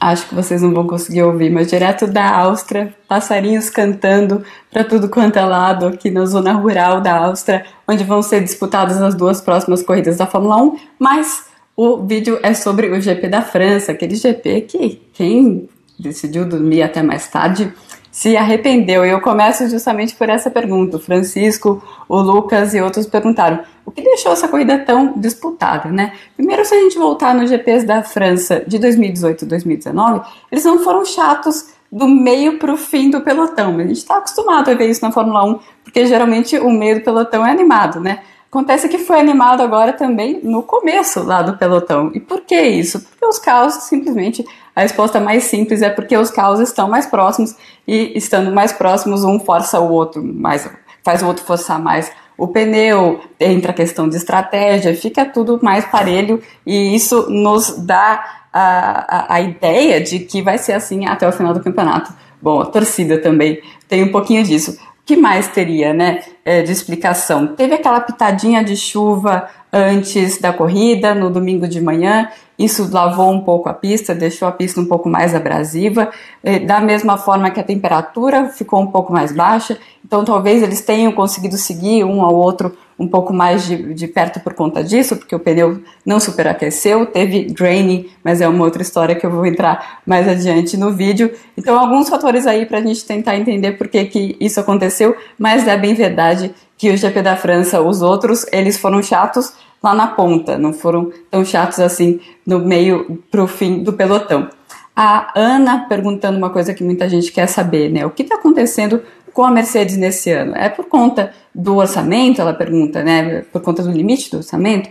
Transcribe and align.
acho 0.00 0.28
que 0.28 0.34
vocês 0.34 0.62
não 0.62 0.72
vão 0.72 0.86
conseguir 0.86 1.22
ouvir, 1.22 1.50
mas 1.50 1.68
direto 1.68 2.06
da 2.06 2.34
Áustria, 2.34 2.94
passarinhos 3.06 3.68
cantando 3.68 4.42
para 4.72 4.82
tudo 4.82 5.10
quanto 5.10 5.38
é 5.38 5.44
lado 5.44 5.86
aqui 5.86 6.10
na 6.10 6.24
zona 6.24 6.52
rural 6.54 7.02
da 7.02 7.14
Áustria, 7.16 7.66
onde 7.86 8.02
vão 8.02 8.22
ser 8.22 8.42
disputadas 8.42 9.00
as 9.02 9.14
duas 9.14 9.40
próximas 9.42 9.82
corridas 9.82 10.16
da 10.16 10.26
Fórmula 10.26 10.56
1, 10.56 10.76
mas 10.98 11.44
o 11.76 11.98
vídeo 11.98 12.38
é 12.42 12.54
sobre 12.54 12.88
o 12.88 13.00
GP 13.00 13.28
da 13.28 13.42
França, 13.42 13.92
aquele 13.92 14.16
GP 14.16 14.62
que 14.62 15.02
quem 15.12 15.68
decidiu 15.98 16.46
dormir 16.46 16.82
até 16.82 17.02
mais 17.02 17.28
tarde 17.28 17.72
se 18.20 18.36
arrependeu. 18.36 19.02
E 19.02 19.08
eu 19.08 19.18
começo 19.22 19.66
justamente 19.70 20.14
por 20.14 20.28
essa 20.28 20.50
pergunta. 20.50 20.98
O 20.98 21.00
Francisco, 21.00 21.82
o 22.06 22.20
Lucas 22.20 22.74
e 22.74 22.80
outros 22.80 23.06
perguntaram: 23.06 23.60
o 23.82 23.90
que 23.90 24.02
deixou 24.02 24.30
essa 24.32 24.46
corrida 24.46 24.78
tão 24.78 25.14
disputada, 25.16 25.88
né? 25.88 26.12
Primeiro, 26.36 26.62
se 26.66 26.74
a 26.74 26.80
gente 26.80 26.98
voltar 26.98 27.34
nos 27.34 27.48
GPs 27.48 27.86
da 27.86 28.02
França 28.02 28.62
de 28.66 28.78
2018 28.78 29.46
e 29.46 29.48
2019, 29.48 30.20
eles 30.52 30.64
não 30.66 30.80
foram 30.80 31.02
chatos 31.02 31.70
do 31.90 32.06
meio 32.06 32.58
para 32.58 32.74
o 32.74 32.76
fim 32.76 33.08
do 33.08 33.22
pelotão. 33.22 33.78
A 33.78 33.84
gente 33.84 33.92
está 33.92 34.18
acostumado 34.18 34.70
a 34.70 34.74
ver 34.74 34.90
isso 34.90 35.02
na 35.02 35.10
Fórmula 35.10 35.42
1, 35.42 35.58
porque 35.82 36.04
geralmente 36.04 36.58
o 36.58 36.70
meio 36.70 36.96
do 36.96 37.00
pelotão 37.02 37.46
é 37.46 37.50
animado, 37.50 38.00
né? 38.00 38.20
Acontece 38.50 38.86
que 38.88 38.98
foi 38.98 39.18
animado 39.18 39.62
agora 39.62 39.94
também 39.94 40.40
no 40.42 40.62
começo 40.62 41.22
lá 41.22 41.40
do 41.40 41.56
pelotão. 41.56 42.10
E 42.12 42.20
por 42.20 42.42
que 42.42 42.60
isso? 42.60 43.00
Porque 43.00 43.24
os 43.24 43.38
carros 43.38 43.74
simplesmente 43.84 44.44
a 44.80 44.82
resposta 44.82 45.20
mais 45.20 45.44
simples 45.44 45.82
é 45.82 45.90
porque 45.90 46.16
os 46.16 46.30
carros 46.30 46.58
estão 46.58 46.88
mais 46.88 47.04
próximos 47.04 47.54
e 47.86 48.16
estando 48.16 48.50
mais 48.50 48.72
próximos 48.72 49.24
um 49.24 49.38
força 49.38 49.78
o 49.78 49.92
outro 49.92 50.24
mais, 50.24 50.68
faz 51.04 51.22
o 51.22 51.26
outro 51.26 51.44
forçar 51.44 51.78
mais 51.78 52.10
o 52.38 52.48
pneu, 52.48 53.20
entra 53.38 53.72
a 53.72 53.74
questão 53.74 54.08
de 54.08 54.16
estratégia, 54.16 54.96
fica 54.96 55.26
tudo 55.26 55.60
mais 55.62 55.84
parelho 55.84 56.40
e 56.66 56.94
isso 56.96 57.28
nos 57.28 57.84
dá 57.84 58.46
a, 58.50 59.34
a, 59.34 59.34
a 59.34 59.40
ideia 59.42 60.00
de 60.00 60.20
que 60.20 60.40
vai 60.40 60.56
ser 60.56 60.72
assim 60.72 61.04
até 61.04 61.28
o 61.28 61.32
final 61.32 61.52
do 61.52 61.62
campeonato. 61.62 62.10
Bom, 62.40 62.62
a 62.62 62.64
torcida 62.64 63.18
também 63.18 63.60
tem 63.86 64.02
um 64.02 64.10
pouquinho 64.10 64.42
disso 64.42 64.78
que 65.04 65.16
mais 65.16 65.48
teria, 65.48 65.92
né, 65.92 66.22
é, 66.50 66.62
de 66.62 66.72
explicação? 66.72 67.46
Teve 67.46 67.74
aquela 67.74 68.00
pitadinha 68.00 68.64
de 68.64 68.76
chuva 68.76 69.48
antes 69.72 70.40
da 70.40 70.52
corrida, 70.52 71.14
no 71.14 71.30
domingo 71.30 71.68
de 71.68 71.80
manhã, 71.80 72.28
isso 72.58 72.88
lavou 72.92 73.30
um 73.30 73.40
pouco 73.40 73.68
a 73.68 73.72
pista, 73.72 74.14
deixou 74.14 74.46
a 74.48 74.52
pista 74.52 74.80
um 74.80 74.84
pouco 74.84 75.08
mais 75.08 75.34
abrasiva, 75.34 76.10
eh, 76.42 76.58
da 76.58 76.80
mesma 76.80 77.16
forma 77.16 77.50
que 77.50 77.60
a 77.60 77.62
temperatura 77.62 78.48
ficou 78.48 78.80
um 78.80 78.88
pouco 78.88 79.12
mais 79.12 79.32
baixa, 79.32 79.78
então 80.04 80.24
talvez 80.24 80.62
eles 80.62 80.80
tenham 80.80 81.12
conseguido 81.12 81.56
seguir 81.56 82.04
um 82.04 82.20
ao 82.20 82.34
outro 82.34 82.76
um 82.98 83.08
pouco 83.08 83.32
mais 83.32 83.64
de, 83.64 83.94
de 83.94 84.06
perto 84.06 84.40
por 84.40 84.52
conta 84.52 84.84
disso, 84.84 85.16
porque 85.16 85.34
o 85.34 85.40
pneu 85.40 85.82
não 86.04 86.20
superaqueceu, 86.20 87.06
teve 87.06 87.46
draining, 87.46 88.10
mas 88.22 88.42
é 88.42 88.48
uma 88.48 88.62
outra 88.62 88.82
história 88.82 89.14
que 89.14 89.24
eu 89.24 89.30
vou 89.30 89.46
entrar 89.46 90.00
mais 90.04 90.28
adiante 90.28 90.76
no 90.76 90.92
vídeo. 90.92 91.32
Então, 91.56 91.78
alguns 91.78 92.10
fatores 92.10 92.46
aí 92.46 92.66
para 92.66 92.76
a 92.76 92.82
gente 92.82 93.02
tentar 93.06 93.38
entender 93.38 93.72
por 93.72 93.88
que, 93.88 94.04
que 94.04 94.36
isso 94.38 94.60
aconteceu, 94.60 95.16
mas 95.38 95.66
é 95.66 95.78
bem 95.78 95.94
verdade 95.94 96.39
que 96.76 96.90
o 96.90 96.96
GP 96.96 97.22
da 97.22 97.36
França, 97.36 97.80
os 97.80 98.02
outros, 98.02 98.46
eles 98.52 98.78
foram 98.78 99.02
chatos, 99.02 99.52
lá 99.82 99.94
na 99.94 100.08
ponta, 100.08 100.58
não 100.58 100.72
foram 100.72 101.10
tão 101.30 101.44
chatos 101.44 101.80
assim 101.80 102.20
no 102.46 102.58
meio 102.58 103.22
para 103.30 103.42
o 103.42 103.46
fim 103.46 103.82
do 103.82 103.92
pelotão. 103.92 104.48
A 104.94 105.32
Ana 105.34 105.86
perguntando 105.88 106.36
uma 106.36 106.50
coisa 106.50 106.74
que 106.74 106.84
muita 106.84 107.08
gente 107.08 107.32
quer 107.32 107.46
saber, 107.46 107.90
né? 107.90 108.04
O 108.04 108.10
que 108.10 108.22
está 108.22 108.34
acontecendo 108.34 109.02
com 109.32 109.44
a 109.44 109.50
Mercedes 109.50 109.96
nesse 109.96 110.30
ano? 110.30 110.54
É 110.54 110.68
por 110.68 110.86
conta 110.86 111.32
do 111.54 111.76
orçamento? 111.76 112.40
Ela 112.40 112.52
pergunta, 112.52 113.02
né? 113.02 113.42
Por 113.52 113.62
conta 113.62 113.82
do 113.82 113.90
limite 113.90 114.30
do 114.30 114.38
orçamento? 114.38 114.90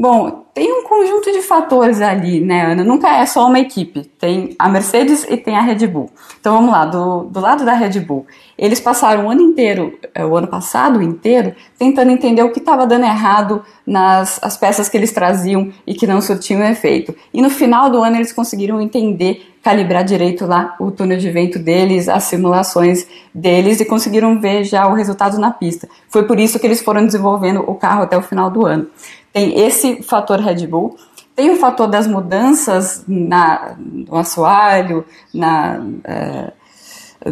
Bom, 0.00 0.44
tem 0.54 0.72
um 0.72 0.84
conjunto 0.84 1.32
de 1.32 1.42
fatores 1.42 2.00
ali, 2.00 2.40
né, 2.40 2.66
Ana? 2.66 2.84
Nunca 2.84 3.16
é 3.16 3.26
só 3.26 3.48
uma 3.48 3.58
equipe. 3.58 4.04
Tem 4.04 4.54
a 4.56 4.68
Mercedes 4.68 5.26
e 5.28 5.36
tem 5.36 5.56
a 5.56 5.60
Red 5.60 5.88
Bull. 5.88 6.08
Então 6.38 6.54
vamos 6.54 6.70
lá, 6.70 6.84
do, 6.84 7.24
do 7.24 7.40
lado 7.40 7.64
da 7.64 7.72
Red 7.72 7.98
Bull. 7.98 8.24
Eles 8.56 8.78
passaram 8.78 9.26
o 9.26 9.30
ano 9.30 9.40
inteiro, 9.40 9.98
é, 10.14 10.24
o 10.24 10.36
ano 10.36 10.46
passado 10.46 11.02
inteiro, 11.02 11.52
tentando 11.76 12.12
entender 12.12 12.44
o 12.44 12.52
que 12.52 12.60
estava 12.60 12.86
dando 12.86 13.06
errado 13.06 13.64
nas 13.84 14.38
as 14.40 14.56
peças 14.56 14.88
que 14.88 14.96
eles 14.96 15.10
traziam 15.10 15.72
e 15.84 15.94
que 15.94 16.06
não 16.06 16.20
surtiam 16.20 16.62
efeito. 16.62 17.12
E 17.34 17.42
no 17.42 17.50
final 17.50 17.90
do 17.90 18.00
ano 18.00 18.18
eles 18.18 18.32
conseguiram 18.32 18.80
entender, 18.80 19.52
calibrar 19.64 20.04
direito 20.04 20.46
lá 20.46 20.76
o 20.78 20.92
túnel 20.92 21.18
de 21.18 21.28
vento 21.28 21.58
deles, 21.58 22.08
as 22.08 22.22
simulações 22.22 23.04
deles 23.34 23.80
e 23.80 23.84
conseguiram 23.84 24.40
ver 24.40 24.62
já 24.62 24.86
o 24.86 24.94
resultado 24.94 25.40
na 25.40 25.50
pista. 25.50 25.88
Foi 26.08 26.24
por 26.24 26.38
isso 26.38 26.56
que 26.60 26.66
eles 26.68 26.80
foram 26.80 27.04
desenvolvendo 27.04 27.64
o 27.66 27.74
carro 27.74 28.02
até 28.02 28.16
o 28.16 28.22
final 28.22 28.48
do 28.48 28.64
ano. 28.64 28.86
Tem 29.38 29.56
esse 29.64 30.02
fator 30.02 30.40
Red 30.40 30.66
Bull, 30.66 30.96
tem 31.36 31.48
o 31.52 31.56
fator 31.58 31.86
das 31.86 32.08
mudanças 32.08 33.04
na, 33.06 33.76
no 33.78 34.16
assoalho, 34.16 35.04
na 35.32 35.80
é, 36.02 36.52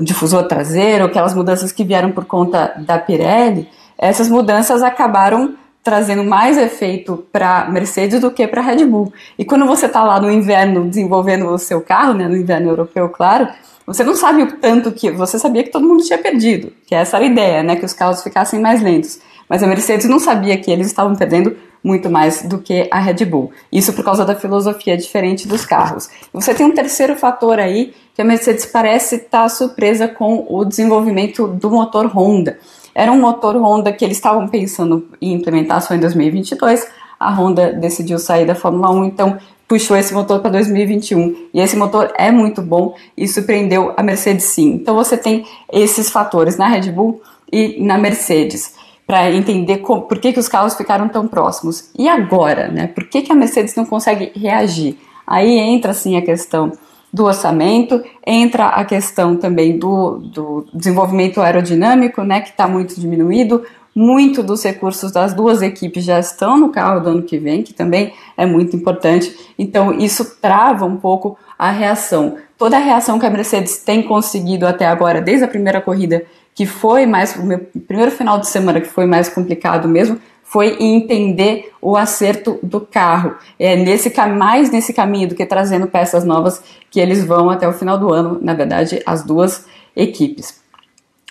difusor 0.01 0.45
traseiro, 0.45 1.07
aquelas 1.07 1.35
mudanças 1.35 1.73
que 1.73 1.83
vieram 1.83 2.13
por 2.13 2.25
conta 2.25 2.75
da 2.79 2.97
Pirelli. 2.97 3.69
Essas 3.99 4.29
mudanças 4.29 4.85
acabaram 4.85 5.57
trazendo 5.83 6.23
mais 6.23 6.57
efeito 6.57 7.27
para 7.33 7.69
Mercedes 7.71 8.21
do 8.21 8.31
que 8.31 8.47
para 8.47 8.63
Red 8.63 8.87
Bull. 8.87 9.13
E 9.37 9.45
quando 9.45 9.67
você 9.67 9.87
está 9.87 10.05
lá 10.05 10.21
no 10.21 10.31
inverno 10.31 10.89
desenvolvendo 10.89 11.49
o 11.49 11.59
seu 11.59 11.81
carro, 11.81 12.15
né, 12.15 12.29
no 12.29 12.37
inverno 12.37 12.69
europeu, 12.69 13.09
claro, 13.09 13.49
você 13.85 14.05
não 14.05 14.15
sabe 14.15 14.45
o 14.45 14.53
tanto 14.59 14.93
que 14.93 15.11
você 15.11 15.41
sabia 15.41 15.65
que 15.65 15.71
todo 15.71 15.89
mundo 15.89 16.05
tinha 16.05 16.19
perdido, 16.19 16.73
que 16.87 16.95
essa 16.95 17.17
era 17.17 17.27
a 17.27 17.29
ideia, 17.29 17.63
né, 17.65 17.75
que 17.75 17.85
os 17.85 17.93
carros 17.93 18.23
ficassem 18.23 18.61
mais 18.61 18.81
lentos. 18.81 19.19
Mas 19.49 19.63
a 19.63 19.67
Mercedes 19.67 20.09
não 20.09 20.19
sabia 20.19 20.57
que 20.57 20.71
eles 20.71 20.87
estavam 20.89 21.15
perdendo 21.15 21.57
muito 21.83 22.11
mais 22.11 22.43
do 22.43 22.59
que 22.59 22.89
a 22.91 22.99
Red 22.99 23.25
Bull. 23.25 23.53
Isso 23.71 23.93
por 23.93 24.05
causa 24.05 24.25
da 24.25 24.35
filosofia 24.35 24.97
diferente 24.97 25.47
dos 25.47 25.65
carros. 25.65 26.11
Você 26.33 26.53
tem 26.53 26.67
um 26.67 26.75
terceiro 26.75 27.15
fator 27.15 27.61
aí, 27.61 27.95
que 28.13 28.21
a 28.21 28.25
Mercedes 28.25 28.67
parece 28.67 29.17
estar 29.17 29.43
tá 29.43 29.49
surpresa 29.49 30.09
com 30.09 30.45
o 30.49 30.65
desenvolvimento 30.65 31.47
do 31.47 31.71
motor 31.71 32.07
Honda. 32.07 32.59
Era 32.93 33.13
um 33.13 33.21
motor 33.21 33.55
Honda 33.57 33.93
que 33.93 34.05
eles 34.05 34.17
estavam 34.17 34.49
pensando 34.49 35.07
em 35.21 35.35
implementar 35.35 35.81
só 35.81 35.95
em 35.95 36.01
2022. 36.01 36.89
A 37.21 37.31
Honda 37.33 37.73
decidiu 37.73 38.19
sair 38.19 38.47
da 38.47 38.55
Fórmula 38.55 38.91
1, 38.91 39.05
então 39.05 39.39
puxou 39.69 39.97
esse 39.97 40.13
motor 40.13 40.41
para 40.41 40.51
2021. 40.53 41.49
E 41.55 41.61
esse 41.61 41.77
motor 41.77 42.13
é 42.17 42.33
muito 42.33 42.63
bom 42.63 42.97
e 43.17 43.29
surpreendeu 43.29 43.93
a 43.97 44.03
Mercedes 44.03 44.47
sim. 44.47 44.73
Então 44.75 44.95
você 44.95 45.17
tem 45.17 45.47
esses 45.73 46.11
fatores 46.11 46.57
na 46.57 46.67
Red 46.69 46.91
Bull 46.91 47.21
e 47.53 47.81
na 47.85 47.97
Mercedes 47.97 48.75
para 49.07 49.31
entender 49.33 49.79
como, 49.79 50.03
por 50.03 50.19
que, 50.19 50.33
que 50.33 50.41
os 50.41 50.49
carros 50.49 50.75
ficaram 50.75 51.09
tão 51.09 51.29
próximos. 51.29 51.91
E 51.97 52.09
agora, 52.09 52.69
né? 52.69 52.89
Por 52.89 53.05
que, 53.05 53.23
que 53.23 53.33
a 53.33 53.37
Mercedes 53.37 53.75
não 53.77 53.87
consegue 53.87 54.33
reagir? 54.35 54.99
Aí 55.27 55.59
entra 55.59 55.93
assim 55.93 56.17
a 56.17 56.23
questão 56.23 56.73
do 57.13 57.25
orçamento, 57.25 58.03
entra 58.27 58.67
a 58.67 58.85
questão 58.85 59.37
também 59.37 59.79
do, 59.79 60.19
do 60.19 60.67
desenvolvimento 60.75 61.41
aerodinâmico, 61.41 62.23
né, 62.23 62.41
que 62.41 62.51
está 62.51 62.67
muito 62.69 63.01
diminuído. 63.01 63.65
Muito 63.95 64.43
dos 64.43 64.63
recursos 64.63 65.11
das 65.11 65.33
duas 65.33 65.63
equipes 65.63 66.05
já 66.05 66.19
estão 66.19 66.59
no 66.59 66.69
carro 66.69 67.01
do 67.01 67.09
ano 67.09 67.23
que 67.23 67.39
vem, 67.39 67.63
que 67.63 67.73
também 67.73 68.13
é 68.37 68.45
muito 68.45 68.77
importante. 68.77 69.35
Então, 69.59 69.95
isso 69.95 70.37
trava 70.39 70.85
um 70.85 70.99
pouco 70.99 71.39
a 71.59 71.71
reação. 71.71 72.37
Toda 72.59 72.77
a 72.77 72.81
reação 72.81 73.19
que 73.19 73.27
a 73.27 73.31
Mercedes 73.31 73.79
tem 73.79 74.03
conseguido 74.03 74.67
até 74.67 74.87
agora, 74.87 75.21
desde 75.21 75.45
a 75.45 75.49
primeira 75.49 75.81
corrida, 75.81 76.25
que 76.55 76.65
foi 76.65 77.05
mais, 77.05 77.37
o 77.37 77.45
meu 77.45 77.59
primeiro 77.87 78.11
final 78.11 78.39
de 78.39 78.49
semana 78.49 78.81
que 78.81 78.89
foi 78.89 79.05
mais 79.05 79.29
complicado 79.29 79.87
mesmo, 79.87 80.19
foi 80.43 80.77
entender 80.81 81.73
o 81.83 81.97
acerto 81.97 82.59
do 82.63 82.81
carro. 82.81 83.35
É 83.59 83.77
nesse 83.77 84.11
mais 84.29 84.71
nesse 84.71 84.95
caminho 84.95 85.29
do 85.29 85.35
que 85.35 85.45
trazendo 85.45 85.87
peças 85.87 86.25
novas 86.25 86.63
que 86.91 86.99
eles 86.99 87.25
vão 87.25 87.51
até 87.51 87.69
o 87.69 87.73
final 87.73 87.99
do 87.99 88.13
ano, 88.13 88.39
na 88.41 88.55
verdade, 88.55 89.03
as 89.05 89.23
duas 89.23 89.67
equipes. 89.95 90.61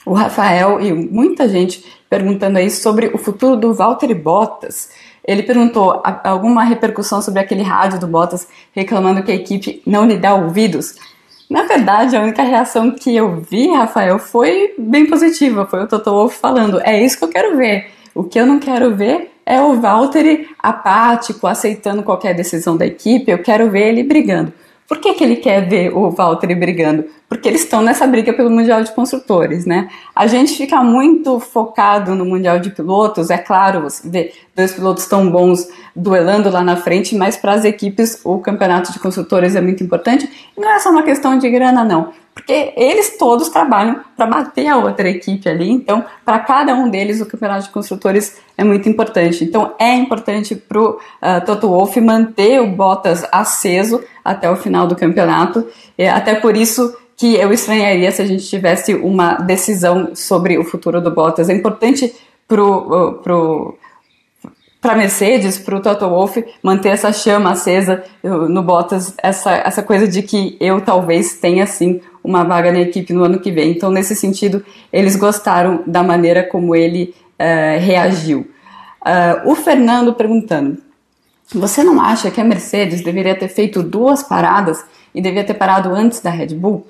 O 0.06 0.14
Rafael 0.14 0.80
e 0.80 0.94
muita 0.94 1.50
gente 1.50 1.84
perguntando 2.08 2.60
aí 2.60 2.70
sobre 2.70 3.08
o 3.08 3.18
futuro 3.18 3.56
do 3.56 3.74
Valtteri 3.74 4.14
Bottas. 4.14 4.90
Ele 5.28 5.42
perguntou 5.42 6.04
alguma 6.24 6.64
repercussão 6.64 7.20
sobre 7.20 7.40
aquele 7.40 7.64
rádio 7.64 8.00
do 8.00 8.06
Bottas 8.06 8.48
reclamando 8.74 9.24
que 9.24 9.32
a 9.32 9.36
equipe 9.36 9.82
não 9.88 10.06
lhe 10.06 10.18
dá 10.18 10.36
ouvidos. 10.36 10.96
Na 11.50 11.64
verdade, 11.64 12.16
a 12.16 12.22
única 12.22 12.44
reação 12.44 12.92
que 12.92 13.16
eu 13.16 13.42
vi, 13.42 13.68
Rafael, 13.68 14.18
foi 14.18 14.74
bem 14.78 15.06
positiva. 15.06 15.66
Foi 15.66 15.84
o 15.84 15.88
Toto 15.88 16.10
Wolff 16.10 16.38
falando: 16.38 16.80
é 16.82 17.02
isso 17.02 17.18
que 17.18 17.24
eu 17.24 17.30
quero 17.30 17.56
ver. 17.56 17.92
O 18.14 18.24
que 18.24 18.40
eu 18.40 18.46
não 18.46 18.60
quero 18.60 18.96
ver 18.96 19.32
é 19.46 19.62
o 19.62 19.80
Valtteri 19.80 20.50
apático, 20.58 21.46
aceitando 21.46 22.02
qualquer 22.02 22.34
decisão 22.34 22.76
da 22.76 22.86
equipe, 22.86 23.32
eu 23.32 23.40
quero 23.40 23.70
ver 23.70 23.90
ele 23.90 24.04
brigando. 24.04 24.52
Por 24.88 25.00
que, 25.00 25.14
que 25.14 25.24
ele 25.24 25.36
quer 25.36 25.68
ver 25.68 25.96
o 25.96 26.10
Valtteri 26.12 26.56
brigando? 26.56 27.06
Porque 27.28 27.48
eles 27.48 27.64
estão 27.64 27.82
nessa 27.82 28.06
briga 28.06 28.34
pelo 28.34 28.52
Mundial 28.52 28.84
de 28.84 28.92
Construtores, 28.92 29.66
né? 29.66 29.90
A 30.16 30.28
gente 30.28 30.56
fica 30.56 30.84
muito 30.84 31.40
focado 31.40 32.14
no 32.14 32.26
Mundial 32.26 32.60
de 32.60 32.70
Pilotos, 32.70 33.30
é 33.30 33.38
claro, 33.38 33.82
você 33.82 34.08
vê 34.08 34.34
dois 34.56 34.74
pilotos 34.74 35.06
tão 35.08 35.30
bons 35.30 35.68
duelando 35.96 36.50
lá 36.50 36.62
na 36.62 36.76
frente, 36.76 37.16
mas 37.16 37.36
para 37.36 37.54
as 37.54 37.66
equipes 37.66 38.22
o 38.24 38.40
Campeonato 38.40 38.92
de 38.92 39.00
Construtores 39.00 39.56
é 39.56 39.62
muito 39.62 39.84
importante. 39.84 40.30
E 40.56 40.62
não 40.62 40.70
é 40.70 40.80
só 40.80 40.92
uma 40.92 41.04
questão 41.04 41.38
de 41.38 41.50
grana, 41.50 41.84
não 41.84 42.14
porque 42.36 42.74
eles 42.76 43.18
todos 43.18 43.48
trabalham 43.48 44.02
para 44.16 44.26
bater 44.26 44.68
a 44.68 44.76
outra 44.76 45.10
equipe 45.10 45.48
ali. 45.48 45.72
Então, 45.72 46.04
para 46.26 46.38
cada 46.40 46.76
um 46.76 46.90
deles, 46.90 47.22
o 47.22 47.26
campeonato 47.26 47.64
de 47.64 47.70
construtores 47.70 48.38
é 48.58 48.64
muito 48.64 48.90
importante. 48.90 49.46
Então, 49.46 49.74
é 49.80 49.94
importante 49.96 50.54
para 50.54 50.78
o 50.78 50.90
uh, 50.90 51.46
Toto 51.46 51.70
Wolff 51.70 52.00
manter 52.02 52.62
o 52.62 52.68
Bottas 52.68 53.26
aceso 53.32 54.04
até 54.24 54.52
o 54.52 54.58
final 54.58 54.86
do 54.86 54.98
campeonato. 54.98 55.66
E 55.98 56.06
até 56.06 56.36
por 56.36 56.58
isso 56.58 56.94
que 57.18 57.36
eu 57.36 57.52
estranharia 57.54 58.12
se 58.12 58.22
a 58.22 58.26
gente 58.26 58.46
tivesse 58.46 58.94
uma 58.94 59.36
decisão 59.36 60.16
sobre 60.16 60.58
o 60.58 60.64
futuro 60.64 61.02
do 61.02 61.12
Bottas. 61.12 61.50
É 61.50 61.54
importante 61.54 62.14
para 62.48 62.62
uh, 62.64 63.14
pro, 63.24 63.78
para 64.86 64.96
Mercedes, 64.96 65.58
para 65.58 65.78
o 65.78 65.82
Toto 65.82 66.08
Wolff, 66.08 66.46
manter 66.62 66.90
essa 66.90 67.12
chama 67.12 67.52
acesa 67.52 68.04
no 68.24 68.62
Bottas, 68.62 69.16
essa, 69.18 69.52
essa 69.52 69.82
coisa 69.82 70.08
de 70.08 70.22
que 70.22 70.56
eu 70.60 70.80
talvez 70.80 71.40
tenha 71.40 71.66
sim 71.66 72.02
uma 72.24 72.44
vaga 72.44 72.72
na 72.72 72.82
equipe 72.82 73.12
no 73.12 73.24
ano 73.24 73.40
que 73.40 73.52
vem. 73.52 73.72
Então, 73.72 73.90
nesse 73.90 74.16
sentido, 74.16 74.64
eles 74.94 75.16
gostaram 75.16 75.84
da 75.88 76.04
maneira 76.04 76.44
como 76.44 76.76
ele 76.76 77.16
uh, 77.40 77.80
reagiu. 77.80 78.42
Uh, 79.02 79.52
o 79.52 79.56
Fernando 79.56 80.14
perguntando: 80.14 80.78
você 81.54 81.84
não 81.84 82.02
acha 82.02 82.32
que 82.32 82.42
a 82.42 82.44
Mercedes 82.44 83.04
deveria 83.04 83.38
ter 83.38 83.48
feito 83.48 83.84
duas 83.84 84.24
paradas 84.24 84.84
e 85.14 85.22
devia 85.22 85.44
ter 85.44 85.54
parado 85.54 85.90
antes 85.94 86.20
da 86.20 86.30
Red 86.30 86.56
Bull? 86.56 86.88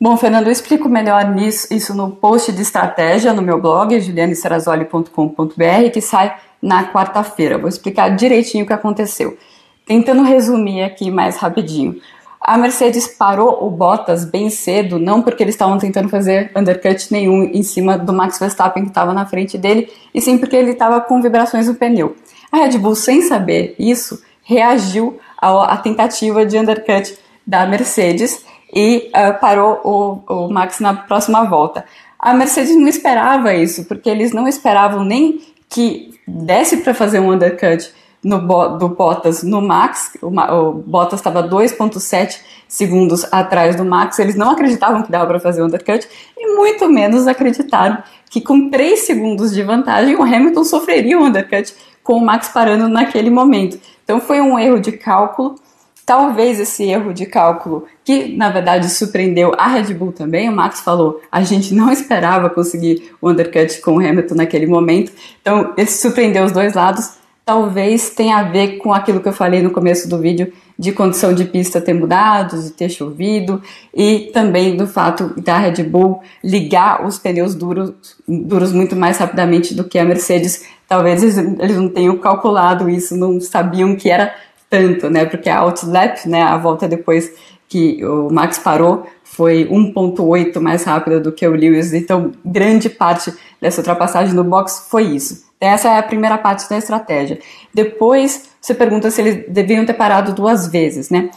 Bom, 0.00 0.16
Fernando, 0.16 0.46
eu 0.46 0.52
explico 0.52 0.88
melhor 0.88 1.28
nisso, 1.28 1.74
isso 1.74 1.92
no 1.92 2.12
post 2.12 2.52
de 2.52 2.62
estratégia 2.62 3.32
no 3.32 3.42
meu 3.42 3.60
blog, 3.60 3.98
julianeserazoli.com.br, 4.00 5.90
que 5.92 6.00
sai 6.00 6.36
na 6.62 6.84
quarta-feira. 6.92 7.58
Vou 7.58 7.68
explicar 7.68 8.10
direitinho 8.10 8.64
o 8.64 8.66
que 8.66 8.72
aconteceu. 8.72 9.36
Tentando 9.84 10.22
resumir 10.22 10.84
aqui 10.84 11.10
mais 11.10 11.36
rapidinho. 11.36 12.00
A 12.40 12.56
Mercedes 12.56 13.08
parou 13.08 13.66
o 13.66 13.70
Bottas 13.70 14.24
bem 14.24 14.48
cedo, 14.48 14.98
não 14.98 15.20
porque 15.20 15.42
eles 15.42 15.54
estavam 15.54 15.76
tentando 15.78 16.08
fazer 16.08 16.52
undercut 16.54 17.12
nenhum 17.12 17.42
em 17.42 17.64
cima 17.64 17.98
do 17.98 18.12
Max 18.12 18.38
Verstappen 18.38 18.84
que 18.84 18.90
estava 18.90 19.12
na 19.12 19.26
frente 19.26 19.58
dele, 19.58 19.90
e 20.14 20.20
sim 20.20 20.38
porque 20.38 20.54
ele 20.54 20.70
estava 20.70 21.00
com 21.00 21.20
vibrações 21.20 21.66
no 21.66 21.74
pneu. 21.74 22.14
A 22.50 22.58
Red 22.58 22.78
Bull, 22.78 22.94
sem 22.94 23.22
saber 23.22 23.74
isso, 23.78 24.22
reagiu 24.42 25.18
à 25.40 25.76
tentativa 25.76 26.44
de 26.46 26.58
undercut 26.58 27.16
da 27.46 27.66
Mercedes 27.66 28.44
e 28.74 29.10
uh, 29.14 29.38
parou 29.40 29.80
o, 29.84 30.46
o 30.46 30.52
Max 30.52 30.80
na 30.80 30.94
próxima 30.94 31.44
volta. 31.44 31.84
A 32.18 32.34
Mercedes 32.34 32.76
não 32.76 32.88
esperava 32.88 33.54
isso, 33.54 33.84
porque 33.84 34.08
eles 34.08 34.32
não 34.32 34.48
esperavam 34.48 35.04
nem 35.04 35.40
que 35.68 36.18
desse 36.26 36.78
para 36.78 36.94
fazer 36.94 37.20
um 37.20 37.32
undercut 37.32 37.92
no, 38.22 38.38
do 38.78 38.88
Bottas 38.88 39.42
no 39.42 39.60
Max, 39.60 40.12
o, 40.20 40.28
o 40.28 40.72
Bottas 40.72 41.20
estava 41.20 41.42
2,7 41.48 42.40
segundos 42.66 43.24
atrás 43.32 43.76
do 43.76 43.84
Max, 43.84 44.18
eles 44.18 44.34
não 44.34 44.50
acreditavam 44.50 45.02
que 45.02 45.10
dava 45.10 45.26
para 45.26 45.40
fazer 45.40 45.62
o 45.62 45.66
undercut 45.66 46.06
e 46.36 46.54
muito 46.54 46.88
menos 46.88 47.26
acreditaram 47.26 48.02
que 48.28 48.40
com 48.40 48.68
3 48.68 48.98
segundos 49.00 49.54
de 49.54 49.62
vantagem 49.62 50.16
o 50.16 50.22
Hamilton 50.22 50.64
sofreria 50.64 51.18
o 51.18 51.24
undercut 51.24 51.74
com 52.02 52.14
o 52.14 52.24
Max 52.24 52.48
parando 52.48 52.88
naquele 52.88 53.30
momento. 53.30 53.78
Então 54.04 54.20
foi 54.20 54.40
um 54.40 54.58
erro 54.58 54.80
de 54.80 54.92
cálculo. 54.92 55.56
Talvez 56.04 56.58
esse 56.58 56.84
erro 56.84 57.12
de 57.12 57.26
cálculo, 57.26 57.84
que 58.02 58.34
na 58.34 58.48
verdade 58.48 58.88
surpreendeu 58.88 59.52
a 59.58 59.68
Red 59.68 59.92
Bull 59.92 60.10
também, 60.10 60.48
o 60.48 60.52
Max 60.52 60.80
falou, 60.80 61.20
a 61.30 61.42
gente 61.42 61.74
não 61.74 61.92
esperava 61.92 62.48
conseguir 62.48 63.12
o 63.20 63.28
undercut 63.28 63.78
com 63.82 63.96
o 63.96 64.00
Hamilton 64.00 64.36
naquele 64.36 64.66
momento, 64.66 65.12
então 65.42 65.74
esse 65.76 66.00
surpreendeu 66.00 66.46
os 66.46 66.52
dois 66.52 66.72
lados 66.72 67.18
talvez 67.48 68.10
tenha 68.10 68.36
a 68.36 68.42
ver 68.42 68.76
com 68.76 68.92
aquilo 68.92 69.20
que 69.20 69.28
eu 69.28 69.32
falei 69.32 69.62
no 69.62 69.70
começo 69.70 70.06
do 70.06 70.18
vídeo 70.18 70.52
de 70.78 70.92
condição 70.92 71.32
de 71.32 71.46
pista 71.46 71.80
ter 71.80 71.94
mudado, 71.94 72.62
de 72.62 72.72
ter 72.72 72.90
chovido 72.90 73.62
e 73.94 74.28
também 74.34 74.76
do 74.76 74.86
fato 74.86 75.32
da 75.40 75.56
Red 75.56 75.82
Bull 75.84 76.20
ligar 76.44 77.06
os 77.06 77.18
pneus 77.18 77.54
duros, 77.54 77.94
duros 78.28 78.70
muito 78.70 78.94
mais 78.94 79.16
rapidamente 79.16 79.72
do 79.72 79.82
que 79.82 79.98
a 79.98 80.04
Mercedes. 80.04 80.66
Talvez 80.86 81.22
eles, 81.22 81.74
não 81.74 81.88
tenham 81.88 82.18
calculado 82.18 82.86
isso, 82.90 83.16
não 83.16 83.40
sabiam 83.40 83.96
que 83.96 84.10
era 84.10 84.34
tanto, 84.68 85.08
né? 85.08 85.24
Porque 85.24 85.48
a 85.48 85.60
outlap, 85.60 86.26
né, 86.26 86.42
a 86.42 86.58
volta 86.58 86.86
depois 86.86 87.32
que 87.66 88.04
o 88.04 88.28
Max 88.30 88.58
parou, 88.58 89.06
foi 89.24 89.64
1.8 89.64 90.60
mais 90.60 90.84
rápida 90.84 91.18
do 91.18 91.32
que 91.32 91.48
o 91.48 91.54
Lewis, 91.54 91.94
então 91.94 92.30
grande 92.44 92.90
parte 92.90 93.32
dessa 93.58 93.80
ultrapassagem 93.80 94.34
no 94.34 94.44
box 94.44 94.86
foi 94.90 95.04
isso. 95.04 95.47
Essa 95.60 95.88
é 95.88 95.98
a 95.98 96.02
primeira 96.02 96.38
parte 96.38 96.68
da 96.68 96.78
estratégia. 96.78 97.38
Depois 97.74 98.50
você 98.60 98.74
pergunta 98.74 99.10
se 99.10 99.20
eles 99.20 99.44
deviam 99.48 99.84
ter 99.84 99.94
parado 99.94 100.32
duas 100.32 100.66
vezes, 100.68 101.10
né? 101.10 101.30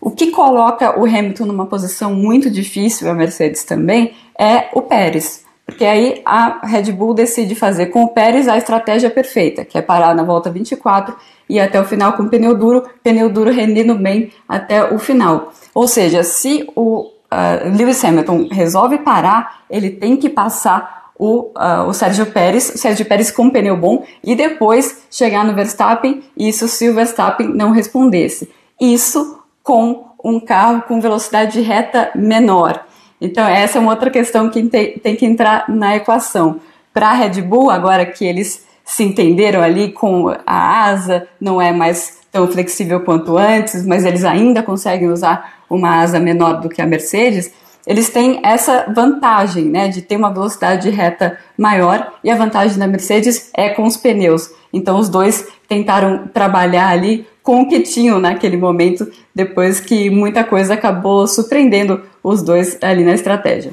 O 0.00 0.10
que 0.10 0.30
coloca 0.30 0.98
o 0.98 1.04
Hamilton 1.04 1.46
numa 1.46 1.66
posição 1.66 2.14
muito 2.14 2.50
difícil, 2.50 3.10
a 3.10 3.14
Mercedes 3.14 3.64
também, 3.64 4.14
é 4.38 4.68
o 4.72 4.82
Pérez. 4.82 5.44
Porque 5.66 5.84
aí 5.84 6.22
a 6.24 6.66
Red 6.66 6.92
Bull 6.92 7.12
decide 7.12 7.54
fazer 7.54 7.86
com 7.86 8.04
o 8.04 8.08
Pérez 8.08 8.48
a 8.48 8.56
estratégia 8.56 9.10
perfeita, 9.10 9.64
que 9.64 9.76
é 9.76 9.82
parar 9.82 10.14
na 10.14 10.22
volta 10.22 10.50
24 10.50 11.14
e 11.48 11.60
até 11.60 11.80
o 11.80 11.84
final 11.84 12.14
com 12.14 12.28
pneu 12.28 12.56
duro, 12.56 12.88
pneu 13.02 13.28
duro 13.28 13.50
rendendo 13.50 13.94
bem 13.94 14.32
até 14.48 14.82
o 14.82 14.98
final. 14.98 15.52
Ou 15.74 15.86
seja, 15.86 16.22
se 16.22 16.66
o 16.74 17.10
uh, 17.30 17.76
Lewis 17.76 18.02
Hamilton 18.02 18.48
resolve 18.50 18.98
parar, 18.98 19.64
ele 19.68 19.90
tem 19.90 20.16
que 20.16 20.30
passar 20.30 20.97
o, 21.18 21.50
uh, 21.56 21.88
o 21.88 21.92
Sérgio 21.92 22.26
Pérez, 22.26 22.70
o 22.74 22.78
Sérgio 22.78 23.04
Pérez 23.04 23.30
com 23.30 23.44
um 23.44 23.50
pneu 23.50 23.76
bom, 23.76 24.04
e 24.22 24.36
depois 24.36 25.02
chegar 25.10 25.44
no 25.44 25.54
Verstappen, 25.54 26.22
isso 26.36 26.68
se 26.68 26.88
o 26.88 26.94
Verstappen 26.94 27.48
não 27.48 27.72
respondesse. 27.72 28.48
Isso 28.80 29.42
com 29.62 30.06
um 30.24 30.38
carro 30.38 30.82
com 30.82 31.00
velocidade 31.00 31.52
de 31.52 31.60
reta 31.60 32.10
menor. 32.14 32.84
Então, 33.20 33.46
essa 33.46 33.78
é 33.78 33.80
uma 33.80 33.90
outra 33.90 34.10
questão 34.10 34.48
que 34.48 34.62
tem, 34.62 34.98
tem 34.98 35.16
que 35.16 35.26
entrar 35.26 35.64
na 35.68 35.96
equação. 35.96 36.60
Para 36.94 37.08
a 37.10 37.14
Red 37.14 37.42
Bull, 37.42 37.70
agora 37.70 38.06
que 38.06 38.24
eles 38.24 38.64
se 38.84 39.02
entenderam 39.02 39.60
ali 39.60 39.92
com 39.92 40.28
a 40.46 40.84
asa, 40.84 41.28
não 41.40 41.60
é 41.60 41.72
mais 41.72 42.18
tão 42.30 42.46
flexível 42.46 43.00
quanto 43.00 43.36
antes, 43.36 43.84
mas 43.84 44.04
eles 44.04 44.24
ainda 44.24 44.62
conseguem 44.62 45.10
usar 45.10 45.58
uma 45.68 46.00
asa 46.00 46.18
menor 46.18 46.60
do 46.60 46.68
que 46.68 46.80
a 46.80 46.86
Mercedes 46.86 47.52
eles 47.88 48.10
têm 48.10 48.40
essa 48.44 48.84
vantagem, 48.94 49.64
né, 49.64 49.88
de 49.88 50.02
ter 50.02 50.14
uma 50.14 50.30
velocidade 50.30 50.82
de 50.82 50.94
reta 50.94 51.38
maior 51.56 52.12
e 52.22 52.30
a 52.30 52.36
vantagem 52.36 52.78
da 52.78 52.86
Mercedes 52.86 53.50
é 53.54 53.70
com 53.70 53.84
os 53.84 53.96
pneus. 53.96 54.50
Então 54.70 54.98
os 54.98 55.08
dois 55.08 55.48
tentaram 55.66 56.28
trabalhar 56.28 56.90
ali 56.90 57.26
com 57.42 57.62
o 57.62 57.66
que 57.66 57.80
tinham 57.80 58.20
naquele 58.20 58.58
momento, 58.58 59.10
depois 59.34 59.80
que 59.80 60.10
muita 60.10 60.44
coisa 60.44 60.74
acabou 60.74 61.26
surpreendendo 61.26 62.02
os 62.22 62.42
dois 62.42 62.76
ali 62.82 63.02
na 63.02 63.14
estratégia. 63.14 63.72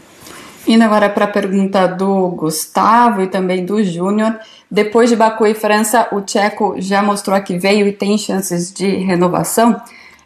Indo 0.66 0.86
agora 0.86 1.10
para 1.10 1.26
a 1.26 1.28
pergunta 1.28 1.86
do 1.86 2.30
Gustavo 2.30 3.22
e 3.22 3.28
também 3.28 3.66
do 3.66 3.84
Júnior. 3.84 4.40
Depois 4.72 5.10
de 5.10 5.18
Baku 5.18 5.46
e 5.46 5.54
França, 5.54 6.08
o 6.14 6.22
Tcheco 6.22 6.76
já 6.78 7.04
mostrou 7.04 7.40
que 7.42 7.58
veio 7.58 7.86
e 7.86 7.92
tem 7.92 8.18
chances 8.18 8.74
de 8.74 8.88
renovação? 8.88 9.76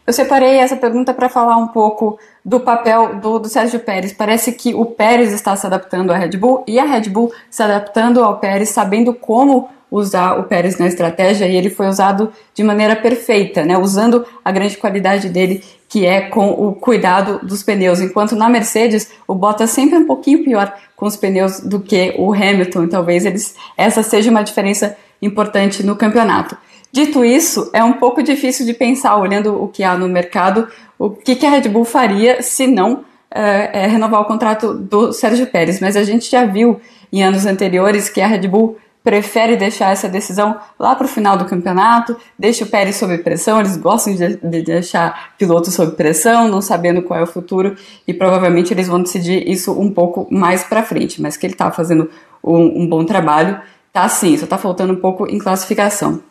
Eu 0.09 0.13
separei 0.13 0.57
essa 0.57 0.75
pergunta 0.75 1.13
para 1.13 1.29
falar 1.29 1.55
um 1.57 1.67
pouco 1.67 2.17
do 2.43 2.59
papel 2.59 3.19
do, 3.19 3.37
do, 3.37 3.47
Sérgio 3.47 3.79
Pérez. 3.79 4.11
Parece 4.11 4.53
que 4.53 4.73
o 4.73 4.83
Pérez 4.83 5.31
está 5.31 5.55
se 5.55 5.67
adaptando 5.67 6.09
à 6.09 6.17
Red 6.17 6.31
Bull 6.35 6.63
e 6.65 6.79
a 6.79 6.83
Red 6.83 7.09
Bull 7.09 7.31
se 7.47 7.61
adaptando 7.61 8.23
ao 8.23 8.39
Pérez, 8.39 8.69
sabendo 8.69 9.13
como 9.13 9.69
usar 9.91 10.39
o 10.39 10.45
Pérez 10.45 10.79
na 10.79 10.87
estratégia 10.87 11.45
e 11.45 11.55
ele 11.55 11.69
foi 11.69 11.87
usado 11.87 12.33
de 12.55 12.63
maneira 12.63 12.95
perfeita, 12.95 13.63
né? 13.63 13.77
usando 13.77 14.25
a 14.43 14.51
grande 14.51 14.77
qualidade 14.77 15.29
dele, 15.29 15.63
que 15.87 16.07
é 16.07 16.21
com 16.21 16.49
o 16.53 16.73
cuidado 16.73 17.39
dos 17.45 17.61
pneus. 17.61 18.01
Enquanto 18.01 18.35
na 18.35 18.49
Mercedes, 18.49 19.11
o 19.27 19.35
Bottas 19.35 19.69
sempre 19.69 19.97
é 19.97 19.99
um 19.99 20.07
pouquinho 20.07 20.43
pior 20.43 20.73
com 20.95 21.05
os 21.05 21.15
pneus 21.15 21.59
do 21.59 21.79
que 21.79 22.15
o 22.17 22.33
Hamilton. 22.33 22.87
Talvez 22.87 23.27
eles, 23.27 23.53
essa 23.77 24.01
seja 24.01 24.31
uma 24.31 24.41
diferença 24.41 24.97
importante 25.21 25.85
no 25.85 25.95
campeonato. 25.95 26.57
Dito 26.91 27.23
isso, 27.23 27.69
é 27.71 27.83
um 27.83 27.93
pouco 27.93 28.23
difícil 28.23 28.65
de 28.65 28.73
pensar, 28.73 29.15
olhando 29.17 29.61
o 29.61 29.67
que 29.67 29.83
há 29.83 29.95
no 29.97 30.09
mercado, 30.09 30.67
o 30.97 31.09
que, 31.11 31.35
que 31.35 31.45
a 31.45 31.49
Red 31.49 31.69
Bull 31.69 31.85
faria 31.85 32.41
se 32.41 32.65
não 32.65 33.05
é, 33.29 33.83
é, 33.83 33.87
renovar 33.87 34.21
o 34.21 34.25
contrato 34.25 34.73
do 34.73 35.13
Sérgio 35.13 35.45
Pérez. 35.47 35.79
Mas 35.79 35.95
a 35.95 36.03
gente 36.03 36.29
já 36.29 36.45
viu 36.45 36.81
em 37.13 37.23
anos 37.23 37.45
anteriores 37.45 38.09
que 38.09 38.21
a 38.21 38.27
Red 38.27 38.47
Bull 38.47 38.77
prefere 39.03 39.55
deixar 39.55 39.91
essa 39.91 40.09
decisão 40.09 40.59
lá 40.77 40.95
para 40.95 41.05
o 41.05 41.09
final 41.09 41.37
do 41.37 41.45
campeonato, 41.45 42.17
deixa 42.37 42.65
o 42.65 42.67
Pérez 42.67 42.97
sob 42.97 43.17
pressão, 43.19 43.59
eles 43.59 43.77
gostam 43.77 44.13
de, 44.13 44.35
de 44.35 44.61
deixar 44.61 45.33
pilotos 45.37 45.73
sob 45.73 45.95
pressão, 45.95 46.47
não 46.47 46.61
sabendo 46.61 47.01
qual 47.01 47.19
é 47.19 47.23
o 47.23 47.27
futuro, 47.27 47.75
e 48.07 48.13
provavelmente 48.13 48.73
eles 48.73 48.87
vão 48.87 49.01
decidir 49.01 49.49
isso 49.49 49.71
um 49.71 49.91
pouco 49.91 50.27
mais 50.29 50.63
para 50.63 50.83
frente, 50.83 51.21
mas 51.21 51.37
que 51.37 51.45
ele 51.45 51.53
está 51.53 51.71
fazendo 51.71 52.09
um, 52.43 52.83
um 52.83 52.87
bom 52.87 53.05
trabalho 53.05 53.59
tá 53.91 54.07
sim, 54.07 54.37
só 54.37 54.45
tá 54.45 54.57
faltando 54.57 54.93
um 54.93 54.97
pouco 54.97 55.25
em 55.27 55.39
classificação. 55.39 56.21